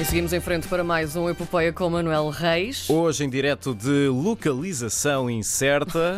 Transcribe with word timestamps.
E 0.00 0.04
seguimos 0.04 0.32
em 0.32 0.40
frente 0.40 0.68
para 0.68 0.84
mais 0.84 1.16
um 1.16 1.28
Epopeia 1.28 1.72
com 1.72 1.90
Manuel 1.90 2.28
Reis. 2.28 2.88
Hoje 2.88 3.24
em 3.24 3.28
direto 3.28 3.74
de 3.74 4.08
localização 4.08 5.28
incerta. 5.28 6.16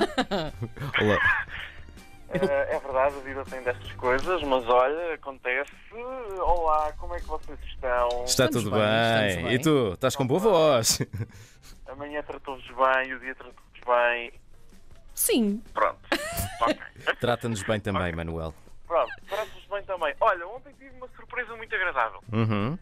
Olá. 1.01 1.47
É, 2.29 2.77
é 2.77 2.79
verdade, 2.79 3.17
a 3.17 3.21
vida 3.21 3.45
tem 3.47 3.63
destas 3.63 3.93
coisas, 3.93 4.43
mas 4.43 4.69
olha, 4.69 5.15
acontece. 5.15 5.73
Olá, 6.39 6.93
como 6.99 7.15
é 7.15 7.21
que 7.21 7.27
vocês 7.27 7.59
estão? 7.65 8.09
Está 8.25 8.45
Estamos 8.45 8.65
tudo 8.65 8.71
bem, 8.71 8.81
bem. 9.37 9.45
bem. 9.45 9.55
E 9.55 9.59
tu? 9.59 9.95
Estás 9.95 10.15
com 10.15 10.27
boa 10.27 10.41
voz? 10.41 10.99
Amanhã 11.89 12.23
tratou-vos 12.23 12.67
bem, 12.67 13.15
o 13.15 13.19
dia 13.21 13.35
tratou-vos 13.35 13.81
bem. 13.87 14.33
Sim. 15.15 15.63
Pronto. 15.73 15.99
ok. 16.61 16.79
Trata-nos 17.19 17.63
bem 17.63 17.81
também, 17.81 18.13
Manuel. 18.13 18.55
Pronto, 18.87 19.11
tratou-vos 19.27 19.67
bem 19.71 19.83
também. 19.85 20.15
Olha, 20.21 20.47
ontem 20.49 20.73
tive 20.79 20.91
uma 20.97 21.09
surpresa 21.17 21.57
muito 21.57 21.75
agradável. 21.75 22.21
Uhum. 22.33 22.79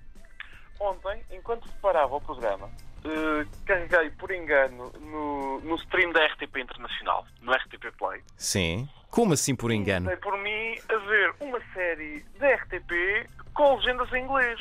Ontem, 0.80 1.22
enquanto 1.32 1.68
preparava 1.68 2.14
o 2.16 2.20
programa, 2.20 2.70
eh, 3.04 3.46
carreguei 3.64 4.10
por 4.10 4.30
engano 4.30 4.92
no, 5.00 5.60
no 5.60 5.74
stream 5.76 6.12
da 6.12 6.24
RTP 6.26 6.56
Internacional, 6.58 7.26
no 7.40 7.52
RTP 7.52 7.90
Play. 7.98 8.22
Sim. 8.36 8.88
Como 9.10 9.32
assim 9.32 9.56
por 9.56 9.70
engano? 9.70 10.06
Dei 10.06 10.16
por 10.16 10.36
mim 10.38 10.78
a 10.88 10.96
ver 10.96 11.34
uma 11.40 11.60
série 11.72 12.24
da 12.38 12.54
RTP 12.54 13.28
com 13.54 13.76
legendas 13.76 14.12
em 14.12 14.24
inglês. 14.24 14.60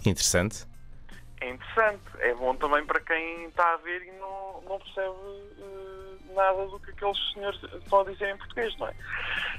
Interessante. 0.00 0.66
É 1.40 1.48
interessante. 1.50 2.02
É 2.20 2.34
bom 2.34 2.54
também 2.56 2.84
para 2.86 3.00
quem 3.00 3.44
está 3.46 3.74
a 3.74 3.76
ver 3.78 4.02
e 4.02 4.10
não, 4.12 4.62
não 4.62 4.78
percebe 4.78 5.14
eh, 5.58 6.34
nada 6.34 6.66
do 6.66 6.80
que 6.80 6.90
aqueles 6.90 7.18
senhores 7.32 7.60
estão 7.62 8.00
a 8.00 8.04
dizer 8.04 8.28
em 8.34 8.38
português, 8.38 8.76
não 8.78 8.88
é? 8.88 8.94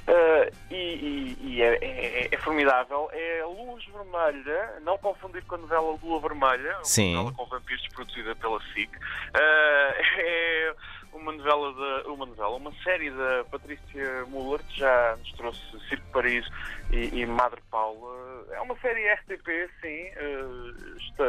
Eh, 0.07 0.51
e 0.71 0.75
e- 0.75 1.37
e 1.55 1.61
é, 1.61 1.77
é- 1.81 2.27
é 2.31 2.37
formidável. 2.37 3.09
É 3.13 3.41
a 3.41 3.47
Luz 3.47 3.85
Vermelha, 3.85 4.79
não 4.81 4.97
confundir 4.97 5.43
com 5.45 5.55
a 5.55 5.59
novela 5.59 5.97
Lua 6.01 6.19
Vermelha, 6.21 6.77
Sim. 6.83 7.13
uma 7.15 7.23
novela 7.23 7.35
com 7.37 7.45
vampiros 7.57 7.87
produzida 7.89 8.35
pela 8.35 8.59
SIC. 8.73 8.89
Eh, 9.33 10.01
é 10.17 10.75
uma 11.13 11.31
novela, 11.31 11.73
de, 11.73 12.09
uma 12.09 12.25
novela, 12.25 12.55
uma 12.57 12.73
série 12.83 13.09
da 13.09 13.45
Patrícia 13.45 14.25
Muller, 14.27 14.61
que 14.63 14.79
já 14.79 15.15
nos 15.17 15.31
trouxe 15.33 15.59
Circo 15.87 16.05
Paraíso 16.11 16.49
e, 16.91 17.21
e 17.21 17.25
Madre 17.25 17.61
Paula. 17.71 18.45
É 18.51 18.59
uma 18.61 18.75
série 18.79 19.07
RTP, 19.07 19.69
sim. 19.81 20.07
está- 20.07 20.84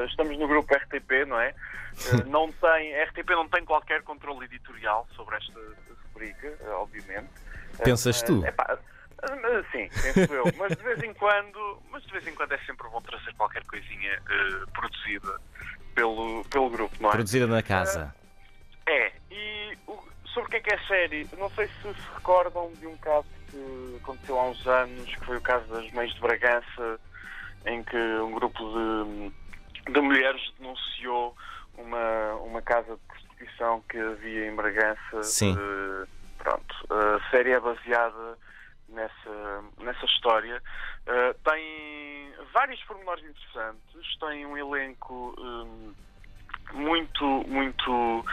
estamos 0.07 0.37
no 0.39 0.49
grupo 0.49 0.75
RTP, 0.75 1.27
não 1.27 1.39
é? 1.41 1.49
Eh, 2.07 2.25
não 2.27 2.51
tem, 2.53 2.95
a 3.01 3.05
RTP 3.05 3.31
não 3.31 3.49
tem 3.49 3.65
qualquer 3.65 4.03
controle 4.03 4.45
editorial 4.47 5.07
sobre 5.17 5.37
esta 5.37 5.61
rubrica, 6.09 6.47
eh, 6.49 6.69
obviamente. 6.71 7.31
Eh, 7.79 7.83
Pensas 7.85 8.23
tu? 8.23 8.45
eh, 8.45 8.55
sim, 9.73 9.89
penso 10.03 10.33
eu. 10.33 10.45
Mas 10.59 10.77
de 10.77 10.83
vez 10.83 11.03
em 11.03 11.13
quando, 11.15 11.83
mas 11.91 12.03
de 12.05 12.13
vez 12.13 12.27
em 12.27 12.35
quando 12.35 12.53
é 12.53 12.59
sempre 12.59 12.89
bom 12.89 13.01
trazer 13.01 13.33
qualquer 13.35 13.65
coisinha 13.65 14.13
eh, 14.13 14.65
produzida 14.73 15.41
pelo, 15.95 16.45
pelo 16.45 16.71
grupo, 16.71 16.95
não 17.01 17.09
é? 17.09 17.13
Produzida 17.13 17.47
na 17.47 17.63
casa. 17.63 18.15
É, 18.87 19.13
e 19.31 19.77
o- 19.87 20.03
sobre 20.27 20.49
o 20.49 20.51
que 20.51 20.57
é 20.57 20.61
que 20.61 20.71
é 20.71 20.77
a 20.77 20.87
série? 20.87 21.29
Não 21.39 21.49
sei 21.51 21.67
se 21.67 21.83
se 21.83 22.15
recordam 22.15 22.71
de 22.75 22.87
um 22.87 22.97
caso 22.99 23.27
que 23.51 23.97
aconteceu 24.03 24.39
há 24.39 24.45
uns 24.49 24.67
anos, 24.67 25.15
que 25.15 25.25
foi 25.25 25.37
o 25.39 25.41
caso 25.41 25.67
das 25.69 25.91
Mães 25.93 26.13
de 26.15 26.21
Bragança, 26.21 27.01
em 27.65 27.83
que 27.83 27.97
um 27.97 28.33
grupo 28.33 28.59
de, 28.63 29.33
de 29.89 30.01
mulheres 30.01 30.53
denunciou 30.59 31.37
uma, 31.77 32.35
uma 32.37 32.63
casa 32.63 32.95
de 32.97 33.01
prostituição 33.07 33.83
que 33.89 33.99
havia 33.99 34.49
em 34.49 34.55
Bragança. 34.55 35.23
Sim. 35.23 35.57
Eh, 35.59 36.07
pronto, 36.39 36.75
a 36.91 37.31
série 37.31 37.53
é 37.53 37.61
baseada 37.61 38.39
nessa, 38.89 39.65
nessa 39.79 40.05
história. 40.07 40.63
Eh, 41.07 41.35
tem 41.45 42.33
vários 42.53 42.83
pormenores 42.85 43.25
interessantes, 43.25 44.19
tem 44.19 44.47
um 44.47 44.57
elenco. 44.57 45.35
hum, 45.39 45.95
muito, 46.73 47.25
muito 47.47 48.25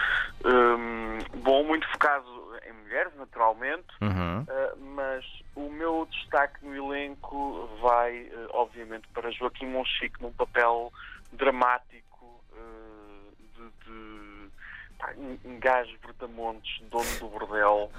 hum, 0.45 1.19
bom, 1.41 1.63
muito 1.63 1.87
focado 1.89 2.25
em 2.67 2.73
mulheres, 2.73 3.13
naturalmente, 3.15 3.87
Uhum. 4.01 4.41
uh, 4.41 4.77
mas 4.95 5.25
o 5.55 5.69
meu 5.69 6.07
destaque 6.11 6.65
no 6.65 6.75
elenco 6.75 7.67
vai, 7.81 8.23
uh, 8.23 8.49
obviamente, 8.51 9.07
para 9.13 9.31
Joaquim 9.31 9.67
Monchique 9.67 10.21
num 10.21 10.31
papel 10.33 10.91
dramático 11.31 12.41
uh, 12.53 13.33
de, 13.55 13.69
de 13.85 14.49
pá, 14.97 15.13
um, 15.17 15.37
um 15.45 15.59
gajo 15.59 15.97
brutamontes, 16.01 16.81
dono 16.89 17.19
do 17.19 17.27
bordel. 17.27 17.91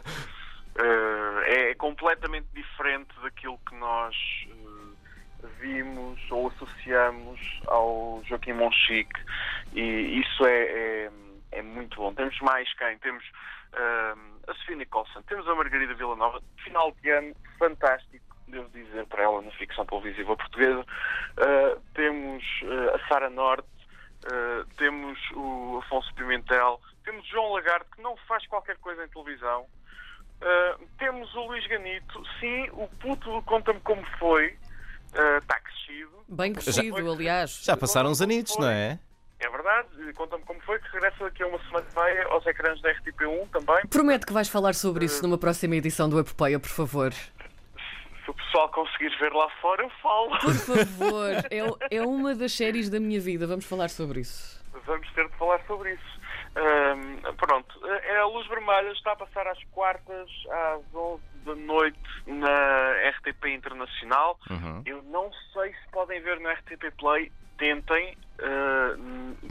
Uh, 0.76 1.40
é 1.46 1.74
completamente 1.76 2.48
diferente 2.52 3.10
daquilo 3.22 3.58
que 3.68 3.76
nós 3.76 4.16
vimos 5.60 6.18
ou 6.30 6.48
associamos 6.48 7.38
ao 7.66 8.22
Joaquim 8.26 8.54
Monchique 8.54 9.20
e 9.72 10.20
isso 10.20 10.44
é, 10.46 10.62
é, 10.62 11.10
é 11.54 11.62
muito 11.62 11.96
bom. 11.96 12.12
Temos 12.12 12.38
mais 12.40 12.72
quem? 12.74 12.98
Temos 12.98 13.24
hum, 13.74 14.38
a 14.48 14.54
Sofia 14.54 14.76
Nicholson, 14.76 15.22
temos 15.22 15.48
a 15.48 15.54
Margarida 15.54 15.94
Villanova, 15.94 16.42
final 16.62 16.92
de 17.00 17.10
ano 17.10 17.34
fantástico, 17.58 18.36
devo 18.48 18.68
dizer 18.70 19.06
para 19.06 19.22
ela 19.22 19.40
na 19.42 19.50
ficção 19.52 19.86
televisiva 19.86 20.36
portuguesa. 20.36 20.80
Uh, 20.80 21.80
temos 21.94 22.44
uh, 22.62 22.94
a 22.94 23.08
Sara 23.08 23.30
Norte, 23.30 23.68
uh, 24.26 24.66
temos 24.76 25.18
o 25.32 25.78
Afonso 25.84 26.12
Pimentel, 26.14 26.80
temos 27.04 27.24
o 27.26 27.30
João 27.30 27.52
Lagarde 27.52 27.86
que 27.94 28.02
não 28.02 28.16
faz 28.28 28.46
qualquer 28.46 28.76
coisa 28.78 29.04
em 29.04 29.08
televisão. 29.08 29.66
Uh, 30.42 30.86
temos 30.98 31.32
o 31.34 31.46
Luís 31.46 31.66
Ganito, 31.66 32.22
sim, 32.38 32.68
o 32.72 32.88
puto 33.00 33.32
do 33.32 33.42
Conta-me 33.42 33.80
Como 33.80 34.04
Foi, 34.18 34.48
uh, 34.48 35.38
está 35.38 35.58
crescido. 35.60 36.24
Bem 36.28 36.52
crescido, 36.52 37.12
aliás. 37.12 37.62
Já 37.64 37.76
passaram 37.76 38.10
uns 38.10 38.20
anitos, 38.20 38.58
não 38.58 38.68
é? 38.68 38.98
É 39.44 39.50
verdade, 39.50 39.88
conta-me 40.14 40.42
como 40.44 40.58
foi, 40.62 40.78
que 40.78 40.88
regressa 40.88 41.24
daqui 41.24 41.42
a 41.42 41.46
uma 41.46 41.58
semana 41.64 41.86
e 41.90 41.98
meia 42.00 42.26
aos 42.28 42.46
ecrãs 42.46 42.80
da 42.80 42.94
RTP1 42.94 43.50
também. 43.50 43.86
Promete 43.90 44.24
que 44.24 44.32
vais 44.32 44.48
falar 44.48 44.74
sobre 44.74 45.04
isso 45.04 45.22
numa 45.22 45.36
próxima 45.36 45.76
edição 45.76 46.08
do 46.08 46.18
Epopeia, 46.18 46.58
por 46.58 46.70
favor. 46.70 47.12
Se 47.12 48.30
o 48.30 48.32
pessoal 48.32 48.70
conseguir 48.70 49.14
ver 49.18 49.34
lá 49.34 49.50
fora, 49.60 49.82
eu 49.82 49.90
falo. 50.02 50.30
Por 50.38 50.54
favor. 50.56 51.30
É, 51.50 51.96
é 51.98 52.02
uma 52.02 52.34
das 52.34 52.52
séries 52.52 52.88
da 52.88 52.98
minha 52.98 53.20
vida. 53.20 53.46
Vamos 53.46 53.66
falar 53.66 53.90
sobre 53.90 54.20
isso. 54.20 54.64
Vamos 54.86 55.12
ter 55.12 55.28
de 55.28 55.36
falar 55.36 55.60
sobre 55.66 55.92
isso. 55.92 56.20
Pronto, 57.36 57.86
é 57.86 58.16
a 58.16 58.26
Luz 58.26 58.46
Vermelha 58.46 58.92
está 58.92 59.12
a 59.12 59.16
passar 59.16 59.46
às 59.46 59.62
quartas, 59.72 60.30
às 60.48 60.94
11 60.94 61.22
da 61.44 61.54
noite 61.54 61.98
na 62.26 62.92
RTP 63.10 63.48
Internacional. 63.48 64.38
Uhum. 64.48 64.82
Eu 64.86 65.02
não 65.02 65.30
sei 65.52 65.70
se 65.74 65.90
podem 65.92 66.20
ver 66.22 66.40
no 66.40 66.48
RTP 66.48 66.90
Play, 66.96 67.30
tentem. 67.58 68.16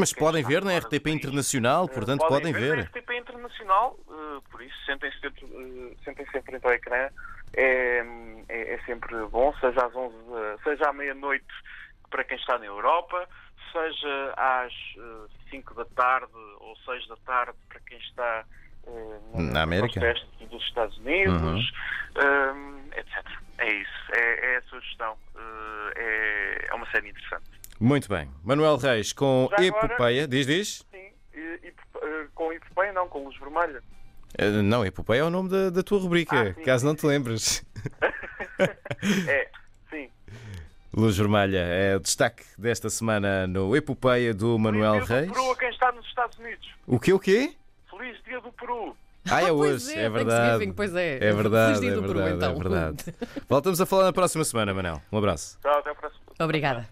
Mas 0.03 0.12
quem 0.12 0.19
podem 0.24 0.44
ver 0.44 0.64
na 0.66 0.78
RTP. 0.78 1.08
Internacional, 1.08 1.88
portanto 1.88 2.24
Uh, 2.24 2.28
podem 2.28 2.52
na 2.52 2.59
ver. 2.59 2.80
RTP 2.81 3.09
Internacional, 3.12 3.97
uh, 4.08 4.41
por 4.52 4.62
isso 4.62 4.75
sentem-se 4.86 5.22
dentro, 5.22 5.46
uh, 5.46 5.96
sentem-se 6.03 6.31
sempre 6.31 6.52
frente 6.52 6.66
ao 6.66 6.74
ecrã. 6.74 7.09
É, 7.56 8.03
é, 8.50 8.74
é 8.74 8.80
sempre 8.86 9.16
bom, 9.28 9.53
seja 9.62 9.86
às 9.86 9.96
11, 9.96 10.16
uh, 10.16 10.59
seja 10.63 10.90
à 10.90 10.94
meia-noite 10.94 11.46
para 12.09 12.24
quem 12.24 12.38
está 12.38 12.58
na 12.58 12.66
Europa, 12.66 13.28
seja 13.72 14.34
às 14.36 14.74
5 15.50 15.74
da 15.74 15.86
tarde 15.86 16.34
ou 16.59 16.75
6 16.86 17.08
da 17.08 17.16
tarde 17.18 17.58
para 17.69 17.80
quem 17.81 17.97
está 18.00 18.46
Na 19.36 19.63
América. 19.63 20.00
no 20.00 20.06
oeste 20.06 20.46
dos 20.50 20.63
Estados 20.63 20.97
Unidos, 20.97 21.72
um, 22.18 22.84
etc. 22.96 23.25
É 23.59 23.72
isso, 23.72 24.12
é, 24.13 24.53
é 24.53 24.58
a 24.58 24.62
sugestão. 24.63 25.18
É, 25.96 26.68
é 26.69 26.74
uma 26.74 26.90
série 26.92 27.09
interessante. 27.09 27.62
Muito 27.83 28.07
bem. 28.07 28.29
Manuel 28.44 28.77
Reis 28.77 29.11
com 29.11 29.47
Já 29.51 29.57
agora- 29.67 29.85
Epopeia. 29.88 30.27
Diz, 30.27 30.45
diz? 30.47 30.85
Sim, 30.91 31.11
e, 31.35 31.39
e, 31.39 31.69
uh, 31.69 32.29
com 32.33 32.53
Epopeia 32.53 32.94
não, 32.94 33.07
com 33.09 33.25
Luz 33.25 33.38
Vermelha. 33.38 33.81
Eh, 34.38 34.49
Não, 34.63 34.85
Epopeia 34.85 35.19
é 35.19 35.23
o 35.23 35.29
nome 35.29 35.49
da, 35.49 35.69
da 35.69 35.83
tua 35.83 35.99
rubrica, 35.99 36.35
Ah, 36.49 36.53
sim. 36.53 36.63
caso 36.63 36.85
não 36.85 36.95
te 36.95 37.05
lembres. 37.05 37.63
É, 39.27 39.49
sim. 39.89 40.09
Luz 40.94 41.17
Vermelha 41.17 41.57
é 41.59 41.95
o 41.97 41.99
destaque 41.99 42.44
desta 42.57 42.89
semana 42.89 43.45
no 43.47 43.75
Epopeia 43.75 44.33
do 44.33 44.57
Manuel 44.57 44.94
Feliz 45.06 45.07
dia 45.07 45.15
Reis. 45.18 45.27
do 45.27 45.33
Peru 45.33 45.51
a 45.51 45.57
quem 45.57 45.69
está 45.69 45.91
nos 45.91 46.06
Estados 46.07 46.38
Unidos. 46.39 46.69
O 46.88 47.00
quê, 47.00 47.12
o 47.13 47.19
quê? 47.19 47.53
Feliz 47.89 48.24
dia 48.24 48.39
do 48.39 48.51
Peru. 48.53 48.95
Ah, 49.29 49.41
é 49.41 49.47
Pois 49.47 49.88
hoje, 49.88 49.97
é, 50.00 50.03
é 50.03 50.09
verdade. 50.09 50.45
Thanksgiving, 50.51 50.74
pois 50.74 50.95
é. 50.95 51.15
É 51.18 51.33
verdade, 51.33 51.74
Feliz 51.75 51.81
dia 51.81 51.91
é 51.91 51.94
do 51.95 52.01
Peru, 52.01 52.13
verdade, 52.19 52.36
então. 52.38 52.51
é 52.51 52.56
verdade. 52.56 53.15
Voltamos 53.50 53.81
a 53.81 53.86
falar 53.86 54.03
na 54.06 54.13
próxima 54.13 54.44
semana, 54.45 54.74
Manel. 54.74 55.01
Um 55.12 55.18
abraço. 55.18 55.59
Tchau, 55.62 55.79
até 55.79 55.89
a 55.89 55.95
próxima. 55.95 56.21
Obrigada. 56.39 56.89